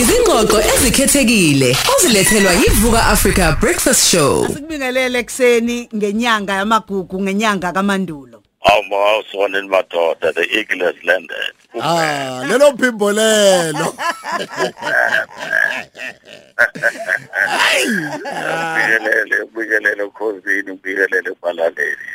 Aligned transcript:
Izingxoxo 0.00 0.58
ezikhethekile 0.72 1.70
ozilethelwa 1.94 2.52
yivuka 2.52 3.00
Africa 3.14 3.56
Breakfast 3.60 4.02
Show. 4.10 4.46
Sikubingelele 4.46 5.18
ekseni 5.18 5.88
ngenyanga 5.96 6.52
yamagugu 6.52 7.22
ngenyanga 7.22 7.72
kaMandulo. 7.72 8.42
Awuma 8.60 9.18
usoneni 9.18 9.68
madoda 9.68 10.32
the 10.34 10.44
eagle 10.58 10.84
has 10.84 10.98
landed. 11.04 11.54
Ah, 11.80 12.44
lelo 12.48 12.76
phimbo 12.76 13.12
lelo. 13.12 13.94
Bikelele, 18.76 19.36
bikelele 19.54 20.02
ukhosini, 20.02 20.72
bikelele 20.82 21.30
balaleli. 21.42 22.08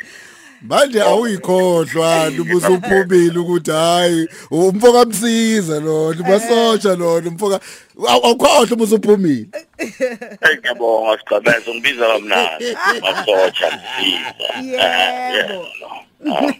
Manje 0.68 1.02
awuyikhohlwa 1.02 2.28
ubusuphumile 2.40 3.38
ukuthi 3.38 3.70
hayi 3.70 4.28
umfoka 4.50 5.04
msiza 5.04 5.80
lo, 5.80 6.14
basotsha 6.28 6.94
lo, 6.94 7.16
umfoka 7.16 7.60
awukhohlwa 8.08 8.72
ubusuphumile. 8.72 9.46
Hey 9.78 10.56
ngiyabonga 10.58 11.18
sicabeza 11.18 11.70
ngibiza 11.74 12.06
kamnandi. 12.06 12.64
Masotsha 13.02 13.66
msiza. 13.76 14.76
Yebo. 14.76 15.66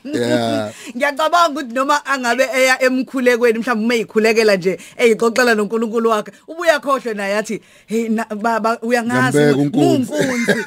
Yeah. 0.04 0.72
Ngiyacabanga 0.96 1.48
ukuthi 1.60 1.74
noma 1.74 2.06
angabe 2.06 2.48
eya 2.54 2.82
emkhulekweni 2.82 3.58
mhlawumbe 3.58 3.84
umeyikhulekela 3.84 4.56
nje 4.56 4.78
eyixoxela 4.96 5.54
noNkulunkulu 5.54 6.10
wakhe 6.10 6.32
ubuya 6.48 6.80
khohlwe 6.80 7.14
naye 7.14 7.36
athi 7.36 7.60
hey 7.86 8.08
na- 8.08 8.24
baba 8.24 8.78
uyangazi 8.82 9.38
Ngiyambeka 9.38 9.78
unkunzi." 9.78 10.12
unkunzi 10.12 10.64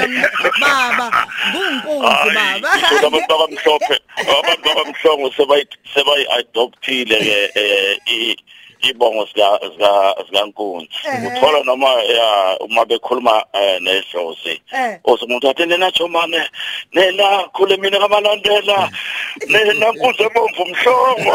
baba 0.60 1.26
baba 2.08 3.06
abantu 3.06 3.34
abamhlophe, 3.34 3.96
abantu 4.38 4.66
abamhlongo 4.70 5.30
sebayi 5.36 5.64
sebayi 5.94 6.24
adoptile 6.36 7.18
ke 7.18 7.38
eh 7.54 8.36
ibongo 8.82 9.26
sika 9.26 9.58
sika 9.62 10.14
sikankunzi. 10.26 10.88
Uthola 11.26 11.64
noma 11.64 11.90
uma 12.60 12.84
bekhuluma 12.84 13.44
eh 13.54 13.78
nedlozi. 13.80 14.60
Eh. 14.72 14.98
Osumuntu 15.04 15.48
athi 15.50 15.66
nena 15.66 15.90
Chomane, 15.90 16.48
nena 16.94 17.48
khule 17.54 17.76
mina 17.76 17.98
ngamalandela. 17.98 18.90
Nena 19.48 19.92
nkunzi 19.92 20.22
ebomvu 20.22 20.64
mhlongo. 20.66 21.34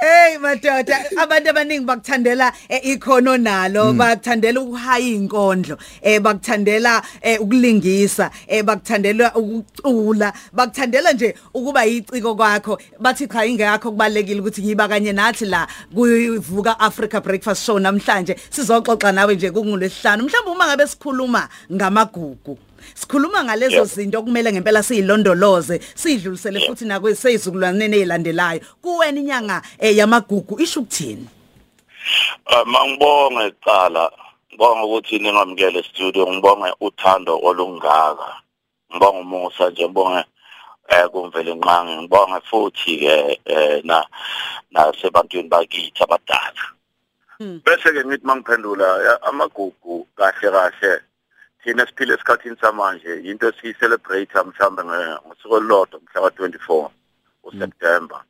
Hey 0.00 0.38
madoda 0.38 0.96
abantu 1.16 1.50
abaningi 1.50 1.84
bakuthandela 1.84 2.52
eh, 2.68 2.80
ikhono 2.84 3.36
nalo 3.36 3.92
bakuthandela 3.92 4.60
ukuhaya 4.60 5.08
inkondlo 5.08 5.78
eh 6.02 6.20
bakuthandela 6.20 7.02
eh, 7.22 7.40
ukulingisa 7.40 8.30
eh 8.46 8.62
bakuthandela 8.62 9.34
ukucula 9.34 10.32
bakuthandela 10.52 11.12
nje 11.12 11.34
ukuba 11.54 11.86
iciko 11.86 12.34
kwakho. 12.34 12.78
Bathi 13.00 13.26
cha 13.26 13.46
ingekho 13.46 13.90
kubalekile 13.90 14.40
ukuthi 14.40 14.68
yiba 14.68 14.88
kanye 14.88 15.12
nathi 15.12 15.44
la 15.46 15.66
kuvuka 15.94 16.78
Africa 16.80 17.20
Breakfast 17.20 17.64
Show 17.64 17.78
namhlanje. 17.78 18.36
Sizoxoxa 18.50 19.12
nawe 19.12 19.34
nje 19.34 19.50
kungulesihlanu 19.50 20.24
mhlawumbe 20.24 20.50
uma 20.50 20.66
ngabe 20.66 20.86
sikhuluma 20.86 21.48
ngamagugu. 21.72 22.58
Sikhuluma 22.94 23.44
ngalezo 23.44 23.84
zinto 23.84 24.22
kumele 24.22 24.52
ngempela 24.52 24.82
siyilondoloze 24.82 25.80
sidlulisele 25.94 26.60
futhi 26.60 26.84
nakwe 26.84 27.14
seyizukulwaneni 27.14 27.96
ezilandelayo 27.96 28.60
kuwena 28.82 29.20
inyanga 29.20 29.62
eh, 29.78 29.96
yamagugu 29.96 30.60
isho 30.60 30.80
ukuthini 30.80 31.28
Ah, 32.46 32.64
Mangibonge 32.64 33.46
icala. 33.50 34.10
Ngibonga 34.48 34.84
ukuthi 34.86 35.18
ningamukele 35.18 35.82
studio, 35.82 36.26
ngibonge 36.30 36.70
uthando 36.80 37.34
olungaka. 37.42 38.42
Ngibonga 38.90 39.20
umusa 39.20 39.70
nje, 39.70 39.84
ngibonge 39.84 40.24
eh 40.88 41.06
kumvele 41.10 41.54
nqangi, 41.54 41.94
ngibonge 41.96 42.40
futhi 42.48 42.92
ke 43.02 43.40
eh 43.44 43.82
na 43.84 44.06
nasebantwini 44.70 45.48
bakithi 45.48 46.02
abadala. 46.02 46.64
Hmm. 47.38 47.60
Bese 47.64 47.92
ke 47.92 48.04
ngithi 48.04 48.26
mangiphendula 48.26 49.18
amagugu 49.28 50.06
kahle 50.16 50.48
kahle 50.54 50.92
thina 51.66 51.86
siphile 51.86 52.14
esikhathini 52.14 52.56
samanje 52.60 53.14
into 53.30 53.48
esiyicelebrate 53.48 54.38
mhlambe 54.42 54.82
nge- 54.82 55.18
ngosuku 55.26 55.54
olulodwa 55.54 56.00
mhla 56.00 56.20
ka24 56.30 56.90
uSeptember. 57.42 58.20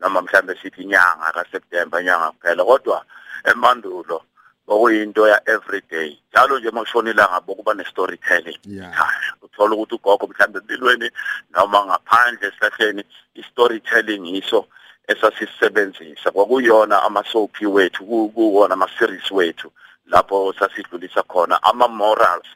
Noma 0.00 0.22
mhlambe 0.22 0.56
sithi 0.62 0.82
inyanga 0.82 1.32
kaSeptember 1.34 2.00
inyanga 2.00 2.30
kuphela. 2.32 2.64
Kodwa 2.64 3.04
emandulo 3.44 4.22
okuyinto 4.68 5.28
ya 5.28 5.40
everyday 5.50 6.18
njalo 6.32 6.58
nje 6.58 6.70
makushona 6.70 7.10
ilanga 7.10 7.40
bokuba 7.40 7.74
ne-storytelling 7.74 8.58
Yeah. 8.64 8.92
ekhaya. 8.92 9.32
Uthola 9.42 9.74
ukuthi 9.74 9.94
ugogo 9.94 10.26
mhlambe 10.26 10.58
empilweni 10.58 11.10
noma 11.54 11.84
ngaphandle 11.86 12.48
esihlahleni 12.48 13.04
i-storytelling 13.34 14.26
yiso 14.34 14.66
esasisebenzisa. 15.08 16.30
Kwakuyona 16.30 17.02
ama-soapy 17.02 17.66
wethu 17.66 18.04
ku- 18.06 18.28
kuwona 18.28 18.74
ama-series 18.74 19.30
wethu 19.30 19.72
lapho 20.06 20.54
sasidlulisa 20.58 21.22
khona 21.22 21.62
ama-morals 21.62 22.46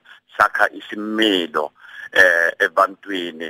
sakha 0.41 0.69
isimilo 0.73 1.73
eh 2.13 2.53
ebantwini 2.59 3.45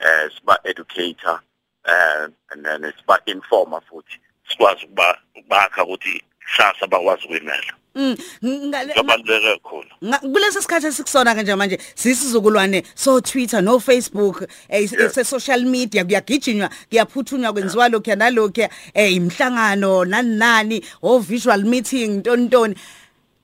eh 0.00 0.30
siba 0.38 0.58
educator 0.64 1.40
eh 1.88 2.28
and 2.50 2.64
then 2.64 2.92
siba 2.98 3.18
informer 3.26 3.80
futhi. 3.90 4.18
Sikwazi 4.50 4.84
ukuba 4.84 5.18
ukubakha 5.36 5.84
ukuthi 5.84 6.22
kusasa 6.44 6.86
bakwazi 6.86 7.24
ukuyimela. 7.24 7.72
Mm, 7.94 8.16
ngale- 8.42 8.94
kubaluleke 8.94 9.52
kakhulu. 9.60 9.88
nga- 10.04 10.18
kulesi 10.18 10.62
sikhathi 10.62 10.86
esikusona 10.86 11.34
kanje 11.34 11.54
manje 11.54 11.78
sisizukulwane 11.94 12.82
so 12.94 13.20
Twitter 13.20 13.62
no 13.62 13.78
Facebook 13.80 14.42
eh 14.68 14.88
Yeah. 14.92 15.10
se 15.10 15.24
social 15.24 15.62
media 15.64 16.04
kuyagijinywa 16.04 16.70
kuyaphuthunywa 16.90 17.52
kwenziwa 17.52 17.88
lokho 17.88 18.14
nalokho 18.14 18.68
eh 18.94 19.12
imhlangano 19.14 20.04
nani 20.04 20.36
nani 20.36 20.84
o 21.02 21.18
visual 21.18 21.64
meeting 21.64 22.22
tontoni 22.22 22.76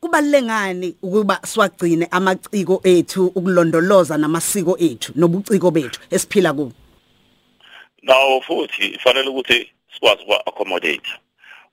kubalengani 0.03 0.97
ukuba 1.03 1.41
siwagcine 1.45 2.09
amaciko 2.11 2.81
ethu 2.85 3.27
ukulondoloza 3.27 4.19
namasiko 4.19 4.77
ethu 4.79 5.13
nobuciko 5.15 5.71
bethu 5.71 6.01
esiphila 6.11 6.53
kubo? 6.53 6.73
Nawo 8.03 8.41
futhi 8.41 8.99
fanele 8.99 9.29
ukuthi 9.29 9.73
sikwazi 9.95 10.23
ukuba 10.23 10.47
accommodate 10.47 11.11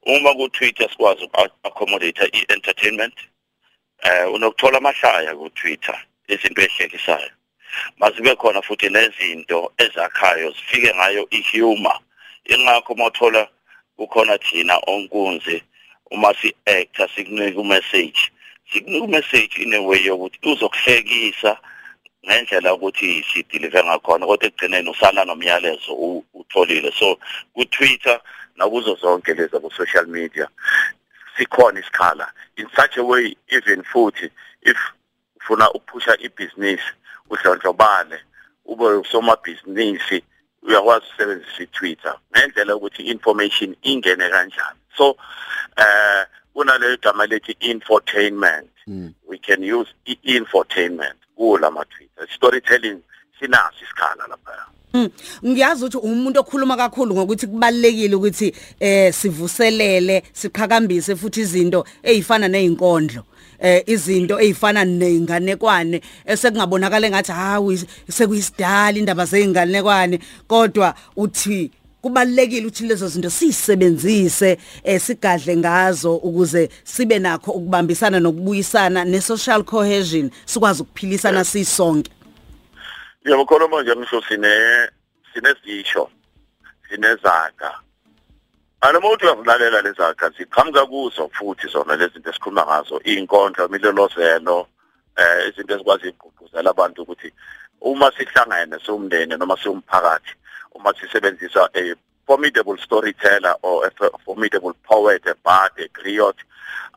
uma 0.06 0.34
ku 0.34 0.50
Twitter 0.50 0.89
sikwazi 0.89 1.23
uku 1.23 1.41
accommodate 1.63 2.25
i-entertainment 2.38 3.13
eh 4.03 4.34
unokuthola 4.34 4.78
amahlaya 4.78 5.35
ku 5.35 5.50
Twitter 5.50 5.97
izinto 6.28 6.62
ehlekisayo 6.62 7.31
mazibe 7.97 8.35
khona 8.35 8.62
futhi 8.62 8.89
nezinto 8.89 9.72
ezakhayo 9.78 10.53
sifike 10.53 10.94
ngayo 10.94 11.28
ihumor. 11.29 12.00
Ingakho 12.45 12.95
mawuthola 12.95 13.47
kukhona 13.97 14.38
thina 14.38 14.78
onkunzi 14.88 15.63
uma 16.11 16.33
si 16.41 16.55
actor 16.65 17.09
sikunika 17.15 17.63
message 17.63 18.31
sikunika 18.73 19.07
message 19.07 19.57
in 19.57 19.73
a 19.73 19.81
way 19.81 20.05
yokuthi 20.05 20.39
uzokuhlekisa 20.43 21.57
ngendlela 22.25 22.73
ukuthi 22.73 23.23
sideliver 23.33 23.85
ngakhona 23.85 24.25
kodwa 24.25 24.47
ekugcineni 24.47 24.89
usala 24.89 25.25
nomyalezo 25.25 25.93
u- 25.93 26.25
utholile. 26.33 26.91
So 26.91 27.17
ku 27.53 27.65
Twitter 27.65 28.19
nakuzo 28.57 28.95
zonke 28.95 29.33
lezi 29.33 29.59
ku 29.59 29.71
social 29.71 30.05
media 30.07 30.47
sikhona 31.37 31.79
isikhala. 31.79 32.27
In 32.57 32.67
such 32.75 32.97
a 32.97 33.03
way 33.03 33.35
even 33.49 33.83
futhi 33.83 34.29
if 34.63 34.77
ufuna 35.39 35.71
ukuphusha 35.71 36.17
ibhizinisi 36.19 36.91
udlondlobale 37.29 38.19
ube 38.65 38.85
usomabhizinisi 38.85 40.23
uyakwazi 40.61 41.05
ukusebenzisa 41.05 41.63
i-Twitter 41.63 42.15
ngendlela 42.31 42.75
ukuthi 42.75 43.01
information 43.03 43.75
ingene 43.81 44.29
kanjani. 44.29 44.78
So 44.99 45.15
eh 45.77 46.25
kunale 46.53 46.97
gama 47.01 47.25
lethi 47.25 47.55
infotainment. 47.59 48.67
Mm. 48.87 49.13
we 49.27 49.37
can 49.37 49.61
use 49.61 49.87
i-infotainment 50.07 51.19
kula 51.37 51.71
ma 51.71 51.83
Twitter 51.83 52.27
storytelling 52.35 52.99
sinaso 53.39 53.83
isikhala 53.83 54.27
lapha. 54.27 54.65
Mm, 54.93 55.09
ngiyazi 55.45 55.85
ukuthi 55.85 55.97
umuntu 55.97 56.39
okhuluma 56.39 56.77
kakhulu 56.77 57.15
ngokuthi 57.15 57.47
kubalekile 57.47 58.15
ukuthi 58.15 58.53
eh 58.79 59.13
sivuselele 59.13 60.24
siqhakambise 60.33 61.15
futhi 61.15 61.41
izinto 61.41 61.85
ezifana 62.03 62.47
nezinkondlo 62.47 63.24
eh 63.59 63.83
izinto 63.85 64.39
ezifana 64.39 64.85
nezinganekwane 64.85 66.01
esekungabonakala 66.25 67.09
ngathi 67.09 67.31
hawu 67.31 67.77
sekuyisidala 68.09 68.97
indaba 68.97 69.25
zezinganekwane 69.25 70.19
kodwa 70.47 70.95
uthi 71.15 71.71
kubalekile 72.01 72.68
ukuthi 72.68 72.88
lezo 72.88 73.07
zinto 73.07 73.30
sisebenzise 73.30 74.57
eh 74.84 75.01
sigadle 75.01 75.57
ngazo 75.57 76.16
ukuze 76.16 76.69
sibe 76.84 77.19
nakho 77.19 77.51
ukubambisana 77.51 78.19
nokubuyisana 78.19 79.06
ne 79.06 79.22
social 79.22 79.63
cohesion 79.63 80.31
sikwazi 80.46 80.81
ukuphilisana 80.81 81.44
sisonke. 81.44 82.12
Yebo 83.25 83.46
khona 83.46 83.68
manje 83.68 83.96
ngisho 83.96 84.22
sine 84.22 84.51
sinezisho 85.34 86.10
sinezaga 86.90 87.80
Anomuntu 88.81 89.25
uyazilalela 89.25 89.81
lezakha 89.81 90.30
ziqhamuka 90.30 90.86
kuzo 90.86 91.30
futhi 91.34 91.68
zona 91.68 91.96
lezi 91.96 92.13
zinto 92.13 92.30
esikhuluma 92.30 92.66
ngazo 92.66 93.01
inkondlo 93.04 93.66
imilolozelo 93.68 94.68
eh 95.18 95.50
izinto 95.50 95.74
ezikwazi 95.74 96.07
ukugqugquzela 96.10 96.69
abantu 96.72 97.01
ukuthi 97.01 97.30
uma 97.81 98.12
sihlangene 98.16 98.80
somndeni 98.86 99.36
noma 99.36 99.57
siwumphakathi 99.62 100.34
uma 100.75 100.94
sisebenzisa 100.94 101.69
a 101.74 101.95
formidable 102.25 102.77
storyteller 102.77 103.56
or 103.62 103.86
a 103.86 103.92
formidable 104.25 104.74
poet 104.83 105.25
a 105.27 105.88
griot 105.94 106.36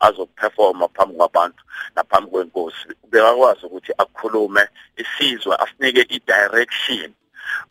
azoperforma 0.01 0.89
phambi 0.89 1.15
kwabantu 1.17 1.63
naphambi 1.97 2.31
kwenkosi. 2.31 2.89
Bekakwazi 3.11 3.67
ukuthi 3.67 3.93
akhulume 3.99 4.69
isizwe 4.97 5.57
asinike 5.57 6.07
i-direction. 6.09 7.13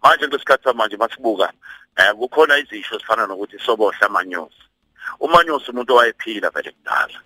Manje 0.04 0.28
kulesikhathi 0.28 0.64
samanje 0.64 0.98
masibuka 0.98 1.54
eh 1.98 2.14
kukhona 2.14 2.58
izisho 2.58 2.96
ezifana 2.96 3.28
nokuthi 3.28 3.60
sobohla 3.60 4.06
amanyosi 4.08 4.64
umanyosi 5.20 5.72
umuntu 5.72 5.94
owayephila 5.94 6.50
vele 6.50 6.72
kudala 6.72 7.20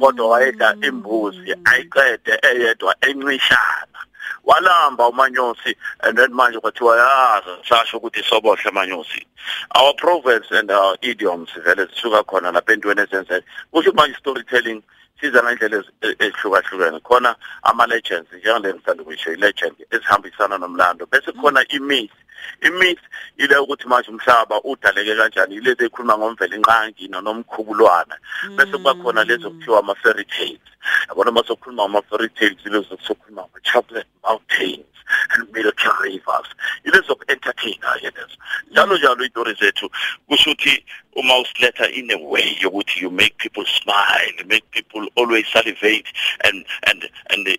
kodwa 0.00 0.28
wayedla 0.32 0.76
imbuzi 0.88 1.54
ayiqede 1.70 2.34
eyedwa 2.48 2.92
encishana 3.08 4.00
walamba 4.44 5.08
umanyosi 5.08 5.76
and 6.00 6.18
then 6.18 6.30
manje 6.32 6.58
kwathiwa 6.60 6.96
yaza 6.98 7.58
sasho 7.68 7.96
ukuthi 7.96 8.22
sobohle 8.22 8.62
amanyosi 8.68 9.26
our 9.74 9.94
proverbs 9.94 10.50
and 10.52 10.70
our 10.70 10.96
idioms 11.00 11.50
vele 11.64 11.86
zisuka 11.86 12.22
khona 12.22 12.52
lapha 12.52 12.72
entweni 12.72 13.00
ezenze 13.00 13.42
kusho 13.72 13.92
manje 13.92 14.16
storytelling 14.18 14.82
siza 15.20 15.42
ngendlela 15.42 15.76
ezi- 15.76 16.16
ezihlukahlukene 16.18 17.00
khona 17.00 17.36
ama 17.62 17.86
legends 17.86 18.32
njengale 18.32 18.74
ngisanda 18.74 19.04
kuyisho 19.04 19.32
i-legend 19.32 19.76
ezihambisana 19.90 20.58
nomlando 20.58 21.06
bese 21.06 21.32
khona 21.32 21.64
i-myth 21.68 22.12
i-myth 22.62 23.02
ile 23.36 23.56
ukuthi 23.58 23.88
manje 23.88 24.10
umhlaba 24.10 24.60
udaleke 24.64 25.16
kanjani? 25.16 25.54
Ilezi 25.54 25.84
ekhuluma 25.84 26.18
ngomvelo 26.18 26.56
inqangi 26.56 27.08
nomkhubulwana 27.08 28.16
bese 28.56 28.72
kuba 28.72 28.94
khona 28.94 29.24
lezo 29.24 29.50
kuthiwa 29.50 29.78
ama 29.78 29.94
fairy 29.94 30.24
tales. 30.24 30.60
Yabona 31.08 31.30
uma 31.30 31.42
sokhuluma 31.44 31.82
ngama 31.82 32.02
fairy 32.02 32.28
tales 32.28 32.58
ilezo 32.66 32.98
sokhuluma 33.06 33.42
ngama 33.42 33.60
chocolate 33.62 34.08
mountains 34.24 34.86
and 35.34 35.52
military 35.52 36.10
rivers. 36.12 36.48
Ilezo 36.84 37.16
entertainer 37.28 37.96
yezo 38.02 38.36
njalo 38.70 38.98
njalo 38.98 39.24
izitori 39.24 39.54
zethu 39.60 39.90
kusho 40.28 40.50
ukuthi 40.50 40.84
uma 41.16 41.38
usiletha 41.38 41.88
in 41.90 42.10
a 42.10 42.16
way 42.16 42.56
yokuthi 42.62 43.00
you 43.02 43.10
make 43.10 43.34
people 43.38 43.64
smile 43.64 44.32
you 44.38 44.46
make 44.46 44.64
people 44.70 45.06
always 45.16 45.46
salivate 45.52 46.06
and 46.44 46.64
and 46.86 47.08
and 47.30 47.58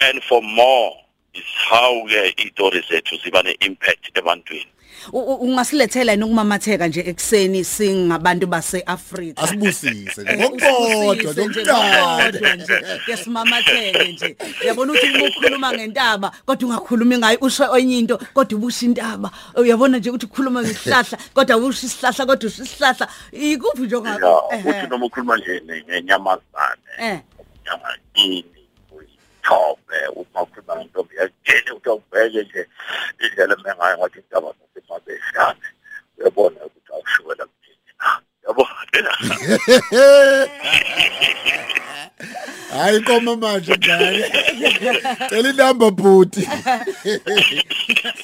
and 0.00 0.22
for 0.22 0.42
more. 0.42 0.96
Is 1.34 1.44
how 1.70 2.04
ke 2.06 2.34
izitori 2.36 2.84
zethu 2.88 3.16
ziba 3.24 3.42
ne-impact 3.42 4.18
ebantwini? 4.18 4.66
Ungasilethela 5.12 6.12
yini 6.12 6.24
ukumamatheka 6.24 6.88
nje 6.88 7.00
ekseni 7.00 7.64
singabantu 7.64 8.46
baseAfrika? 8.46 9.42
Asibusise 9.42 9.90
nje 9.90 10.32
Eh, 10.32 10.36
nje, 10.36 10.36
ngokuthanda 10.36 10.92
ngokukodwa 10.94 12.56
nje 12.56 12.74
ke 13.06 13.16
simamatheke 13.16 14.12
nje. 14.12 14.36
Uyabona 14.62 14.92
ukuthi 14.92 15.16
uma 15.16 15.26
ukhuluma 15.28 15.72
ngentaba 15.72 16.32
kodwa 16.46 16.68
ungakhulumi 16.68 17.18
ngayo 17.18 17.38
usho 17.40 17.78
enye 17.78 17.98
into 17.98 18.18
kodwa 18.34 18.58
ubusha 18.58 18.86
intaba. 18.86 19.30
Uyabona 19.56 19.98
nje 19.98 20.10
ukuthi 20.10 20.26
ukhuluma 20.26 20.62
ngesihlahla 20.62 21.18
kodwa 21.34 21.56
usho 21.56 21.86
isihlahla 21.86 22.26
kodwa 22.26 22.46
usho 22.48 22.62
isihlahla. 22.62 23.08
Ikuphi 23.32 23.82
nje 23.82 23.96
onga 23.96 24.42
uthi 24.52 24.86
noma 24.90 25.06
ukhuluma 25.06 25.36
nje 25.36 25.62
ne- 25.66 25.82
ngenyamazane 25.82 26.90
eh. 26.98 27.20
nyama 27.64 27.88
ini 29.52 29.52
uyithobe 29.52 30.08
uma 30.16 30.42
ukhuluma 30.42 30.76
ngentombi 30.76 31.16
yakutsheni 31.16 31.70
ukuthi 31.70 31.88
awubheke 31.88 32.42
nje 32.42 32.66
indlela 33.24 33.56
mengayo 33.64 33.98
ngathi 33.98 34.18
intaba 34.18 34.54
zasemabeshane 34.58 35.66
uyabona 36.18 36.64
ukuthi 36.66 36.92
awushukela 36.92 37.44
mthini 37.44 37.90
yabona 38.44 38.82
hayi 42.72 43.00
koma 43.00 43.36
manje 43.36 43.76
ngane 43.76 44.24
cela 45.30 45.48
inamba 45.50 45.90
bhuti. 45.90 46.48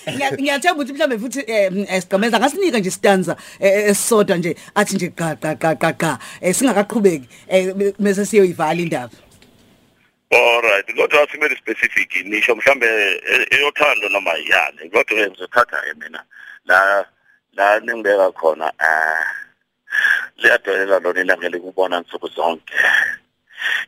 Ngiya- 0.08 0.32
ngiyathemba 0.40 0.82
ukuthi 0.82 0.92
mhlambe 0.92 1.19
futhi 1.19 1.40
eh, 1.46 2.00
sigqemeza 2.02 2.38
ngasinika 2.38 2.78
nje 2.78 2.90
stanza 2.90 3.36
eh, 3.60 3.88
esisodwa 3.90 4.36
nje 4.36 4.56
athi 4.74 4.94
nje 4.96 5.08
qa 5.08 5.36
qa 5.36 5.54
qa 5.54 5.74
qa 5.74 5.92
qa 5.92 6.19
eh, 6.40 6.54
singakaqhubeki 6.54 7.28
eh, 7.48 7.74
bese 7.98 8.26
siyoyivala 8.26 8.81
indaba. 8.81 9.27
Alright, 10.30 10.86
kodwa 10.96 11.22
asimele 11.22 11.56
specific 11.56 12.25
nisho 12.26 12.54
mhlambe 12.54 12.86
e- 12.86 13.46
eyothando 13.50 14.08
noma 14.08 14.30
yani. 14.30 14.90
Kodwa 14.90 15.28
ngizothatha 15.28 15.82
ke 15.82 15.94
mina 15.94 16.22
la 16.66 17.06
la 17.52 17.80
ningibeka 17.80 18.32
khona 18.32 18.72
eh 18.80 19.26
liyadelela 20.36 20.98
lona 20.98 21.20
ilanga 21.20 21.48
likubona 21.48 22.00
nsuku 22.00 22.28
zonke. 22.28 22.75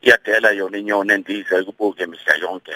Iyadela 0.02 0.50
yona 0.50 0.78
inyoni 0.78 1.12
endiza 1.12 1.60
ikubuke 1.60 2.06
mihla 2.06 2.34
yonke. 2.42 2.74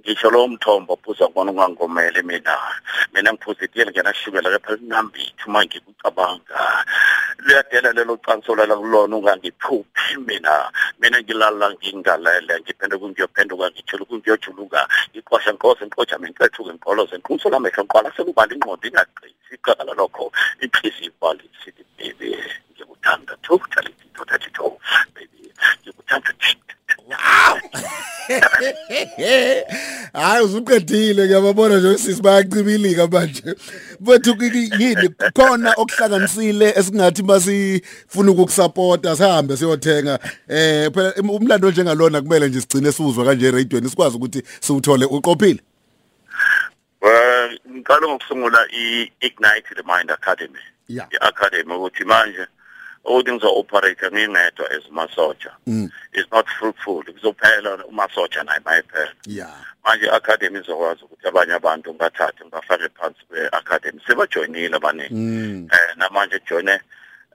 Ngisho 0.00 0.30
lo 0.30 0.48
mthombo 0.48 0.96
phuza 1.02 1.28
ngona 1.28 1.50
ungangomele 1.50 2.22
mina. 2.22 2.56
Mina 3.12 3.32
ngiphuzitile 3.32 3.90
ngena 3.90 4.14
shukela 4.14 4.50
kepha 4.50 4.76
linambithi 4.76 5.44
uma 5.46 5.64
ngikucabanga. 5.64 6.84
Liyadela 7.46 7.92
lelo 7.92 8.16
cansola 8.16 8.66
la 8.66 8.76
kulona 8.76 9.16
ungangiphuphi 9.16 10.16
mina. 10.26 10.70
Mina 11.00 11.20
ngilala 11.20 11.72
ngingalele 11.72 12.60
ngiphenduka 12.60 13.06
ngiyophenduka 13.08 13.70
ngijulu 13.70 14.04
ngiyojuluka 14.18 14.88
iqosha 15.18 15.52
nkosi 15.52 15.84
nkoja 15.84 16.18
menqethuke 16.18 16.72
nqoloze 16.72 17.16
nqumso 17.18 17.48
lamehlo 17.50 17.82
nqola 17.84 18.12
sekubala 18.16 18.52
ingqondo 18.54 18.84
ingaqisi 18.88 19.54
iqala 19.54 19.92
lokho 19.98 20.24
inhliziyo 20.64 21.10
ibali 21.10 21.44
sithi 21.60 21.82
baby 21.96 22.30
ngikuthanda 22.72 23.32
tu 23.44 23.54
taliti 23.72 24.06
to 24.14 24.22
tathi 24.24 24.50
to 24.56 24.66
baby 25.14 25.37
ngikuthanda 25.82 26.30
hayi 30.12 30.44
uzuqedile 30.44 31.24
ngiyababona 31.26 31.76
nje 31.76 31.98
sisi 31.98 32.22
bayacibilika 32.22 33.06
manje. 33.06 33.42
Bethu 34.00 34.36
yini? 34.78 35.08
Khona 35.36 35.74
okuhlanganisile 35.76 36.74
esingathi 36.76 37.22
masifuna 37.22 38.30
ukukusupporta 38.30 39.16
sihambe 39.16 39.56
siyothenga 39.56 40.18
eh 40.48 40.90
phela 40.92 41.14
umlando 41.16 41.70
njengalona 41.70 42.20
kumele 42.20 42.48
nje 42.48 42.60
sigcine 42.60 42.92
siwuzwa 42.92 43.24
kanje 43.24 43.50
radioweni 43.50 43.90
sikwazi 43.90 44.16
ukuthi 44.16 44.42
siwuthole 44.60 45.04
uqophile? 45.04 45.60
Ngicela 47.70 48.08
ngokusungula 48.08 48.58
i-Ignite 48.72 49.74
the 49.76 49.82
Mind 49.82 50.10
Academy. 50.10 50.60
I-academy 50.88 51.74
ukuthi 51.74 52.04
manje 52.04 52.46
ukuthi 53.08 53.32
ngizo-operate 53.32 54.10
ngingedwa 54.10 54.70
as 54.70 54.84
umasotsha. 54.90 55.50
It's 56.12 56.30
not 56.32 56.46
fruitful. 56.58 57.02
Kuzophela 57.04 57.84
umasotsha 57.84 58.42
naye 58.44 58.60
mayiphela. 58.64 59.12
yeah. 59.26 59.64
Manje 59.84 60.06
i-academy 60.06 60.58
izokwazi 60.60 61.04
ukuthi 61.04 61.28
abanye 61.28 61.52
abantu 61.54 61.90
ngibathathe 61.90 62.44
ngibafake 62.44 62.88
phansi 63.00 63.20
kwe-academy 63.28 64.00
sebajoyinile 64.06 64.76
abaningi. 64.76 65.68
Eh 65.72 65.96
namanje 65.96 66.40
joine 66.50 66.80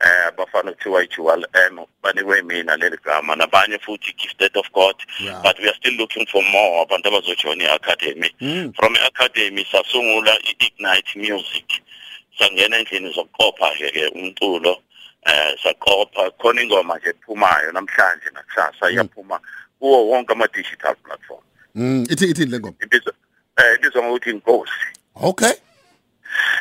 eh 0.01 0.27
abafana 0.27 0.71
kuthiwa 0.71 1.03
i-Jewel 1.03 1.45
M 1.53 1.79
banikwe 2.03 2.41
mina 2.41 2.75
leli 2.77 2.98
gama. 3.03 3.36
Nabanye 3.36 3.79
futhi 3.79 4.13
gifted 4.17 4.57
of 4.57 4.71
God 4.74 4.95
Yeah. 5.19 5.41
but 5.43 5.57
we 5.59 5.67
are 5.67 5.75
still 5.75 5.93
looking 5.93 6.25
for 6.27 6.43
more 6.51 6.81
abantu 6.86 7.07
abazojoina 7.09 7.63
i-academy. 7.63 8.29
From 8.75 8.95
i-academy 8.95 9.65
sasungula 9.71 10.38
i-ignite 10.43 11.15
music. 11.15 11.81
Sangena 12.39 12.77
endlini 12.77 13.13
zokuqopha 13.13 13.71
ke 13.77 13.91
ke 13.91 14.07
umculo. 14.15 14.77
Eh 15.25 15.56
saqopha 15.63 16.32
khona 16.32 16.62
ingoma 16.62 16.98
nje 16.98 17.10
ephumayo 17.10 17.72
namhlanje 17.72 18.30
nakusasa 18.34 18.92
iyaphuma 18.92 19.39
kuwo 19.80 20.08
wonke 20.08 20.32
ama 20.34 20.48
digital 20.48 20.96
platform. 20.96 21.44
Mm 21.75 22.06
ithi 22.10 22.25
ithi 22.25 22.46
le 22.46 22.60
ngoma? 22.60 22.75
Ibizwa 22.84 23.13
eh 23.58 23.75
ibizwa 23.75 24.03
ngokuthi 24.03 24.30
inkosi. 24.30 24.86
Okay. 25.15 25.53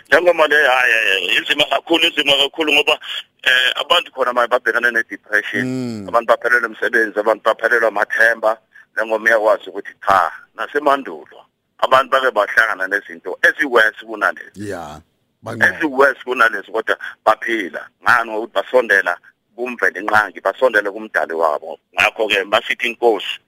Njengoba 0.08 0.46
le 0.46 0.66
hayi 0.66 1.36
inzima 1.36 1.64
kakhulu 1.64 2.04
inzima 2.04 2.32
kakhulu 2.36 2.72
ngoba 2.72 2.98
eh 3.42 3.72
abantu 3.80 4.12
khona 4.12 4.32
manje 4.32 4.50
babhekana 4.50 4.90
ne 4.90 5.02
depression 5.10 5.64
Mm. 5.64 6.08
abantu 6.08 6.26
baphelelwa 6.28 6.68
umsebenzi 6.68 7.18
abantu 7.18 7.42
baphelelwa 7.44 7.88
amathemba. 7.88 8.58
Nengoma 8.96 9.28
iyakwazi 9.28 9.70
ukuthi 9.70 9.94
cha 10.06 10.32
nasemandulo 10.54 11.38
abantu 11.78 12.10
bake 12.10 12.30
bahlangana 12.30 12.86
nezinto 12.86 13.38
eziworse 13.42 14.04
kunalezi. 14.06 14.68
Yeah. 14.68 15.00
Banqoba 15.42 15.66
eziworse 15.76 16.22
kunalezi 16.24 16.72
kodwa 16.72 16.96
baphila 17.24 17.88
ngani 18.02 18.30
ngokuthi 18.30 18.52
basondela 18.54 19.18
kumvele 19.56 20.00
inqangi 20.00 20.40
basondele 20.40 20.90
kumdali 20.90 21.34
wabo 21.34 21.78
ngakho 21.94 22.28
ke 22.28 22.44
masithi 22.44 22.86
inkosi 22.88 23.38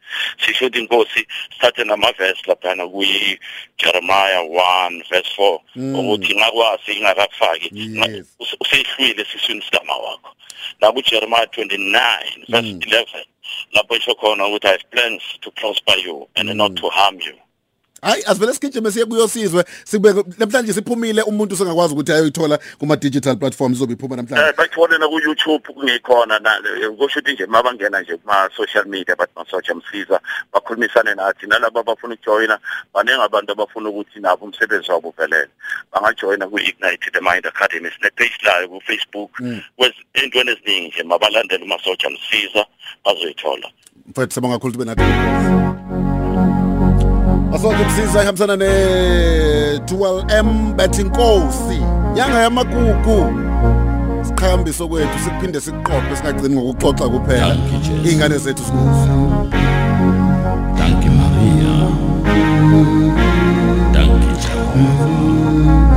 sisho 0.45 0.67
ukuthi 0.67 0.79
inkosi 0.81 1.27
sithathe 1.53 1.85
namavesi 1.85 2.43
laphana 2.47 2.87
kuyi 2.87 3.39
Jeremiah 3.79 4.43
1 4.45 5.03
verse 5.11 5.31
4 5.39 5.59
Mm. 5.77 5.95
ukuthi 5.99 6.35
ngakwazi 6.37 6.93
ingakafaki 6.93 7.71
Yes. 7.75 8.27
usehlwile 8.61 9.25
siswini 9.25 9.63
sikama 9.63 9.97
wakho 9.97 10.35
la 10.81 10.93
ku 10.93 11.03
Jeremiah 11.03 11.47
29 11.47 12.45
verse 12.49 12.73
Mm. 12.73 12.79
11 12.81 13.25
lapho 13.73 13.97
isho 13.97 14.15
khona 14.15 14.47
ukuthi 14.47 14.67
I 14.67 14.71
have 14.71 14.85
plans 14.91 15.23
to 15.41 15.51
prosper 15.51 15.97
you 16.05 16.29
and 16.37 16.49
Mm. 16.51 16.57
not 16.57 16.75
to 16.77 16.89
harm 16.89 17.19
you 17.21 17.35
hayi 18.05 18.23
asivele 18.27 18.55
sigijime 18.55 18.91
siye 18.91 19.05
kuyosizwe 19.05 19.65
sibeke 19.85 20.25
namhlanje 20.39 20.73
siphumile 20.73 21.23
umuntu 21.23 21.57
sengakwazi 21.57 21.95
ukuthi 21.95 22.13
ayoyithola 22.13 22.59
kuma 22.79 22.97
digital 22.97 23.37
platforms 23.37 23.79
zobiphuma 23.79 24.17
namhlanje. 24.17 24.49
Eh 24.49 24.55
bathole 24.57 24.99
na 24.99 25.09
ku 25.09 25.21
YouTube 25.21 25.65
kungekhona 25.75 26.39
na 26.39 26.51
kusho 26.99 27.21
ukuthi 27.21 27.33
nje 27.33 27.47
mabangena 27.47 28.01
nje 28.01 28.17
kuma 28.17 28.51
social 28.57 28.85
media 28.87 29.17
bathi 29.17 29.33
masocha 29.37 29.75
msiza 29.75 30.21
bakhulumisane 30.53 31.15
nathi. 31.15 31.47
Nalabo 31.47 31.81
abafuna 31.81 32.15
ukujoina 32.15 32.59
baningi 32.95 33.21
abantu 33.23 33.53
abafuna 33.53 33.89
ukuthi 33.89 34.21
nabo 34.21 34.45
umsebenzi 34.45 34.91
wabo 34.91 35.09
uvelele 35.09 35.49
bangajoina 35.93 36.47
ku 36.47 36.59
Ignite 36.59 37.11
the 37.13 37.21
Mind 37.21 37.47
Academy 37.47 37.91
sine 37.91 38.11
page 38.17 38.39
layo 38.43 38.69
ku 38.69 38.81
Facebook 38.81 39.31
kwezintweni 39.77 40.51
eziningi 40.51 40.89
nje 40.89 41.03
mabalandele 41.03 41.65
umasocha 41.65 42.11
msiza 42.11 42.67
bazoyithola. 43.05 43.69
Mfethu 44.07 44.35
sabonga 44.35 44.55
kakhulu 44.55 44.73
kube 44.73 44.85
nathi 44.85 45.84
Asonke 47.55 47.85
msiza 47.85 48.23
ihambisana 48.23 48.57
ne 48.57 48.67
12M 49.79 50.75
betting 50.75 51.05
Nkosi 51.07 51.83
yanga 52.17 52.39
yamagugu. 52.39 53.33
Siqhambiso 54.23 54.89
kwethu 54.89 55.19
siphinde 55.25 55.61
siqophe 55.61 56.17
singagcini 56.17 56.55
ngokuxoxa 56.55 57.09
kuphela. 57.09 57.57
Ingane 58.13 58.39
zethu 58.39 58.63
sinuzi 58.65 59.09
Danke 60.79 61.11
Maria. 61.11 61.89
Danke 63.93 64.27
Jehova. 64.43 65.94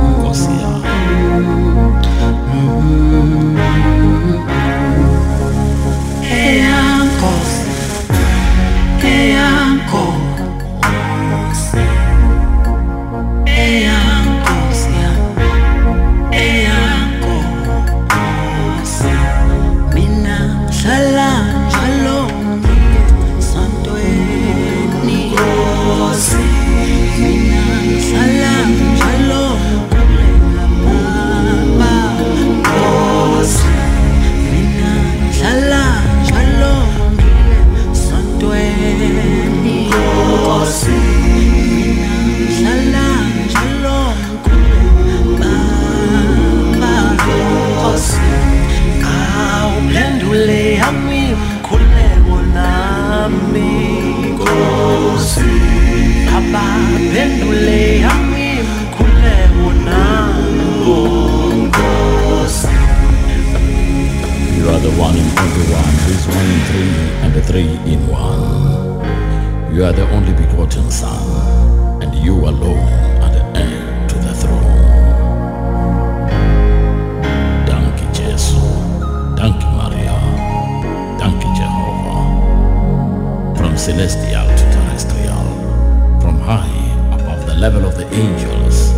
Celestial 83.88 84.46
to 84.54 84.64
terrestrial, 84.70 86.20
from 86.20 86.38
high 86.40 86.76
above 87.10 87.46
the 87.46 87.54
level 87.54 87.86
of 87.86 87.96
the 87.96 88.06
angels, 88.12 88.90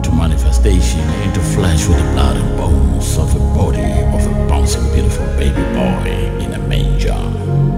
to 0.00 0.12
manifestation 0.14 1.00
into 1.24 1.40
flesh 1.40 1.88
with 1.88 1.98
the 1.98 2.12
blood 2.12 2.36
and 2.36 2.56
bones 2.56 3.18
of 3.18 3.34
a 3.34 3.38
body 3.58 3.90
of 4.14 4.24
a 4.24 4.48
bouncing 4.48 4.84
beautiful 4.92 5.26
baby 5.36 5.60
boy 5.74 6.08
in 6.40 6.52
a 6.54 6.58
manger. 6.68 7.75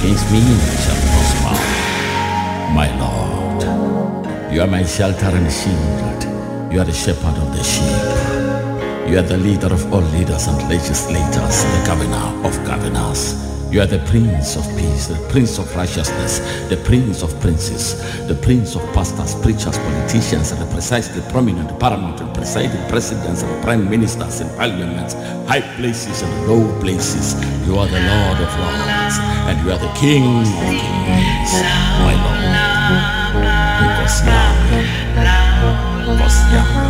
Against 0.00 0.32
me 0.32 0.40
shall 0.82 1.00
prosper. 1.12 1.56
My 2.72 2.88
Lord, 2.98 3.62
you 4.52 4.62
are 4.62 4.66
my 4.66 4.82
shelter 4.82 5.26
and 5.26 5.52
shield. 5.52 6.72
You 6.72 6.80
are 6.80 6.84
the 6.84 6.92
shepherd 6.92 7.36
of 7.36 7.54
the 7.54 7.62
sheep. 7.62 9.10
You 9.10 9.18
are 9.18 9.28
the 9.28 9.36
leader 9.36 9.66
of 9.66 9.92
all 9.92 10.00
leaders 10.00 10.46
and 10.46 10.56
legislators, 10.70 11.64
the 11.64 11.82
governor 11.86 12.46
of 12.46 12.54
governors. 12.64 13.59
You 13.70 13.80
are 13.80 13.86
the 13.86 14.00
Prince 14.10 14.56
of 14.56 14.64
Peace, 14.76 15.06
the 15.06 15.14
Prince 15.30 15.56
of 15.58 15.76
Righteousness, 15.76 16.40
the 16.68 16.76
Prince 16.78 17.22
of 17.22 17.38
Princes, 17.40 17.94
the 18.26 18.34
Prince 18.34 18.74
of 18.74 18.82
Pastors, 18.92 19.36
Preachers, 19.36 19.78
Politicians, 19.78 20.50
and 20.50 20.60
the 20.60 20.66
precisely 20.74 21.22
prominent, 21.30 21.78
paramount, 21.78 22.20
and 22.20 22.34
presiding 22.34 22.84
presidents 22.88 23.44
and 23.44 23.62
prime 23.62 23.88
ministers 23.88 24.40
in 24.40 24.48
parliaments, 24.56 25.14
high 25.46 25.60
places 25.76 26.20
and 26.22 26.48
low 26.48 26.66
places. 26.80 27.34
You 27.64 27.78
are 27.78 27.86
the 27.86 28.00
Lord 28.10 28.40
of 28.42 28.50
Lords, 28.58 29.16
and 29.46 29.64
you 29.64 29.70
are 29.70 29.78
the 29.78 29.92
King 29.94 30.42
of 30.42 30.48
Kings, 30.50 31.52
my 32.02 32.14
Lord. 32.18 32.42
Nkosiyami, 33.86 34.82
Nkosiyami. 36.10 36.89